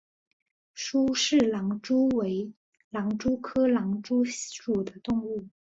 [0.73, 2.51] 苏氏狼蛛为
[2.89, 5.47] 狼蛛科狼蛛属的动物。